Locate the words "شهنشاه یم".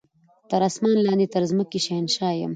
1.85-2.49